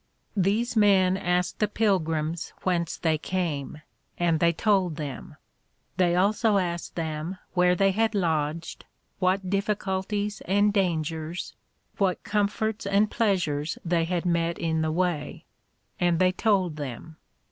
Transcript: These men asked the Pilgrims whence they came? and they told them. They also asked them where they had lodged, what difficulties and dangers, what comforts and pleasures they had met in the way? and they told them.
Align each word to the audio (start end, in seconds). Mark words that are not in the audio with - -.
These 0.35 0.75
men 0.75 1.15
asked 1.15 1.59
the 1.59 1.67
Pilgrims 1.67 2.53
whence 2.63 2.97
they 2.97 3.19
came? 3.19 3.83
and 4.17 4.39
they 4.39 4.51
told 4.51 4.95
them. 4.95 5.35
They 5.97 6.15
also 6.15 6.57
asked 6.57 6.95
them 6.95 7.37
where 7.53 7.75
they 7.75 7.91
had 7.91 8.15
lodged, 8.15 8.85
what 9.19 9.47
difficulties 9.51 10.41
and 10.45 10.73
dangers, 10.73 11.53
what 11.99 12.23
comforts 12.23 12.87
and 12.87 13.11
pleasures 13.11 13.77
they 13.85 14.05
had 14.05 14.25
met 14.25 14.57
in 14.57 14.81
the 14.81 14.91
way? 14.91 15.45
and 15.99 16.17
they 16.17 16.31
told 16.31 16.77
them. 16.77 17.17